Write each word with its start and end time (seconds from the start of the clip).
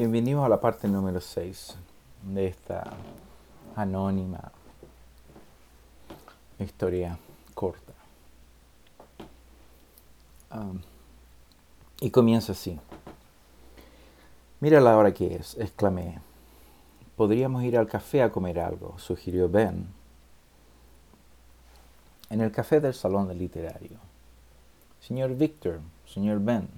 Bienvenidos 0.00 0.46
a 0.46 0.48
la 0.48 0.58
parte 0.58 0.88
número 0.88 1.20
6 1.20 1.76
de 2.32 2.46
esta 2.46 2.90
anónima 3.76 4.50
historia 6.58 7.18
corta. 7.52 7.92
Y 12.00 12.08
comienza 12.08 12.52
así. 12.52 12.80
Mira 14.60 14.80
la 14.80 14.96
hora 14.96 15.12
que 15.12 15.34
es, 15.34 15.58
exclamé. 15.58 16.18
Podríamos 17.14 17.62
ir 17.64 17.76
al 17.76 17.86
café 17.86 18.22
a 18.22 18.32
comer 18.32 18.58
algo, 18.58 18.98
sugirió 18.98 19.50
Ben. 19.50 19.86
En 22.30 22.40
el 22.40 22.50
café 22.50 22.80
del 22.80 22.94
salón 22.94 23.28
del 23.28 23.36
literario. 23.36 23.98
Señor 24.98 25.36
Victor, 25.36 25.80
señor 26.06 26.40
Ben, 26.40 26.70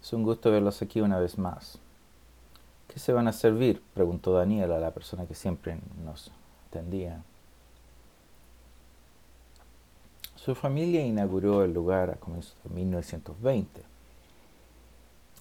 es 0.00 0.12
un 0.12 0.22
gusto 0.22 0.52
verlos 0.52 0.80
aquí 0.80 1.00
una 1.00 1.18
vez 1.18 1.36
más. 1.38 1.80
¿Qué 2.98 3.04
se 3.04 3.12
van 3.12 3.28
a 3.28 3.32
servir? 3.32 3.80
preguntó 3.94 4.32
Daniel 4.32 4.72
a 4.72 4.80
la 4.80 4.90
persona 4.90 5.24
que 5.24 5.36
siempre 5.36 5.78
nos 6.04 6.32
atendía. 6.66 7.22
Su 10.34 10.56
familia 10.56 11.06
inauguró 11.06 11.62
el 11.62 11.72
lugar 11.72 12.10
a 12.10 12.16
comienzos 12.16 12.56
de 12.64 12.70
1920. 12.70 13.82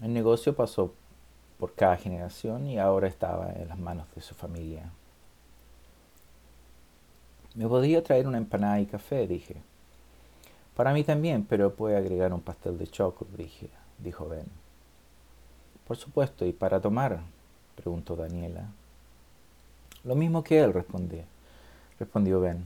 El 0.03 0.13
negocio 0.13 0.55
pasó 0.55 0.93
por 1.57 1.73
cada 1.73 1.97
generación 1.97 2.67
y 2.67 2.77
ahora 2.77 3.07
estaba 3.07 3.51
en 3.53 3.69
las 3.69 3.79
manos 3.79 4.05
de 4.13 4.21
su 4.21 4.35
familia. 4.35 4.91
Me 7.55 7.67
podría 7.67 8.03
traer 8.03 8.27
una 8.27 8.37
empanada 8.37 8.79
y 8.81 8.85
café, 8.85 9.25
dije. 9.25 9.55
Para 10.75 10.93
mí 10.93 11.03
también, 11.03 11.43
pero 11.43 11.73
puede 11.73 11.97
agregar 11.97 12.33
un 12.33 12.41
pastel 12.41 12.77
de 12.77 12.85
chocolate, 12.85 13.35
dije, 13.35 13.71
dijo 13.97 14.29
Ben. 14.29 14.45
Por 15.87 15.97
supuesto, 15.97 16.45
¿y 16.45 16.53
para 16.53 16.79
tomar? 16.79 17.35
Preguntó 17.77 18.15
Daniela. 18.15 18.65
Lo 20.03 20.15
mismo 20.15 20.43
que 20.43 20.59
él, 20.59 20.73
respondió 20.73 22.41
Ben. 22.41 22.65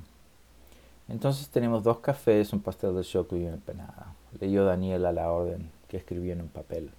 Entonces 1.08 1.50
tenemos 1.50 1.84
dos 1.84 2.00
cafés, 2.00 2.54
un 2.54 2.62
pastel 2.62 2.96
de 2.96 3.04
chocolate 3.04 3.38
y 3.38 3.46
una 3.46 3.56
empanada. 3.56 4.16
Leyó 4.40 4.66
Daniela 4.66 5.12
la 5.12 5.32
orden 5.32 5.70
que 5.88 5.98
escribió 5.98 6.34
en 6.34 6.42
un 6.42 6.48
papel. 6.48 6.90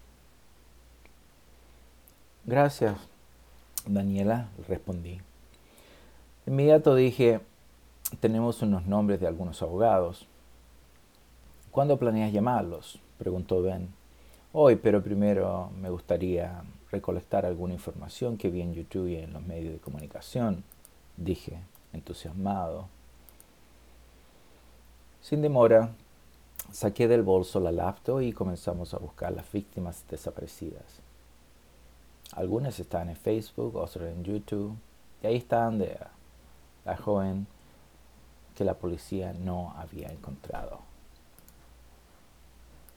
Gracias, 2.45 2.97
Daniela, 3.87 4.49
respondí. 4.69 5.21
De 6.45 6.53
inmediato 6.53 6.95
dije, 6.95 7.41
tenemos 8.21 8.61
unos 8.63 8.85
nombres 8.87 9.21
de 9.21 9.29
algunos 9.29 9.63
abogados. 9.63 10.27
¿Cuándo 11.71 11.99
planeas 11.99 12.33
llamarlos? 12.33 12.99
preguntó 13.17 13.63
Ben. 13.63 13.89
Hoy, 14.53 14.77
pero 14.77 15.03
primero 15.03 15.71
me 15.81 15.89
gustaría 15.89 16.63
recolectar 16.93 17.47
alguna 17.47 17.73
información 17.73 18.37
que 18.37 18.51
vi 18.51 18.61
en 18.61 18.75
YouTube 18.75 19.09
y 19.09 19.17
en 19.17 19.33
los 19.33 19.43
medios 19.43 19.73
de 19.73 19.81
comunicación, 19.81 20.63
dije, 21.17 21.59
entusiasmado. 21.93 22.87
Sin 25.23 25.41
demora, 25.41 25.95
saqué 26.71 27.09
del 27.09 27.23
bolso 27.23 27.59
la 27.61 27.73
laptop 27.73 28.21
y 28.21 28.33
comenzamos 28.33 28.93
a 28.93 28.99
buscar 28.99 29.33
las 29.33 29.51
víctimas 29.51 30.05
desaparecidas. 30.09 31.01
Algunas 32.33 32.79
están 32.79 33.09
en 33.09 33.17
Facebook, 33.17 33.77
otras 33.77 34.11
en 34.11 34.25
YouTube, 34.25 34.77
y 35.23 35.27
ahí 35.27 35.37
están 35.37 35.79
de 35.79 35.99
la 36.85 36.97
joven 36.97 37.47
que 38.55 38.65
la 38.65 38.75
policía 38.75 39.33
no 39.33 39.75
había 39.77 40.09
encontrado. 40.09 40.92